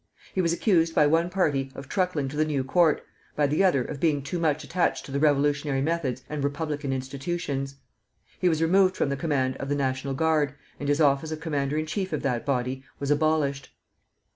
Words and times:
He 0.33 0.41
was 0.41 0.51
accused 0.51 0.95
by 0.95 1.05
one 1.05 1.29
party 1.29 1.71
of 1.75 1.87
truckling 1.87 2.27
to 2.29 2.35
the 2.35 2.43
new 2.43 2.63
court, 2.63 3.03
by 3.35 3.45
the 3.45 3.63
other 3.63 3.83
of 3.83 3.99
being 3.99 4.23
too 4.23 4.39
much 4.39 4.63
attached 4.63 5.05
to 5.05 5.19
revolutionary 5.19 5.83
methods 5.83 6.23
and 6.27 6.43
republican 6.43 6.91
institutions. 6.91 7.75
He 8.39 8.49
was 8.49 8.63
removed 8.63 8.95
from 8.97 9.09
the 9.09 9.15
command 9.15 9.57
of 9.57 9.69
the 9.69 9.75
National 9.75 10.15
Guard, 10.15 10.55
and 10.79 10.89
his 10.89 10.99
office 10.99 11.31
of 11.31 11.39
commander 11.39 11.77
in 11.77 11.85
chief 11.85 12.13
of 12.13 12.23
that 12.23 12.47
body 12.47 12.83
was 12.99 13.11
abolished. 13.11 13.75